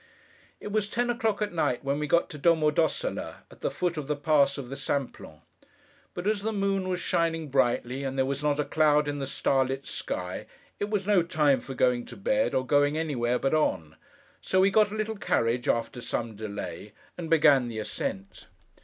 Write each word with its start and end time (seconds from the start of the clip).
It 0.59 0.71
was 0.71 0.89
ten 0.89 1.11
o'clock 1.11 1.43
at 1.43 1.53
night 1.53 1.83
when 1.83 1.99
we 1.99 2.07
got 2.07 2.27
to 2.31 2.39
Domo 2.39 2.71
d'Ossola, 2.71 3.43
at 3.51 3.61
the 3.61 3.69
foot 3.69 3.97
of 3.97 4.07
the 4.07 4.15
Pass 4.15 4.57
of 4.57 4.69
the 4.69 4.75
Simplon. 4.75 5.41
But 6.15 6.25
as 6.25 6.41
the 6.41 6.51
moon 6.51 6.89
was 6.89 6.99
shining 6.99 7.49
brightly, 7.51 8.03
and 8.03 8.17
there 8.17 8.25
was 8.25 8.41
not 8.41 8.59
a 8.59 8.65
cloud 8.65 9.07
in 9.07 9.19
the 9.19 9.27
starlit 9.27 9.85
sky, 9.85 10.47
it 10.79 10.89
was 10.89 11.05
no 11.05 11.21
time 11.21 11.61
for 11.61 11.75
going 11.75 12.05
to 12.07 12.17
bed, 12.17 12.55
or 12.55 12.65
going 12.65 12.97
anywhere 12.97 13.37
but 13.37 13.53
on. 13.53 13.95
So, 14.41 14.59
we 14.61 14.71
got 14.71 14.89
a 14.89 14.95
little 14.95 15.17
carriage, 15.17 15.67
after 15.67 16.01
some 16.01 16.35
delay, 16.35 16.93
and 17.15 17.29
began 17.29 17.67
the 17.67 17.77
ascent. 17.77 18.47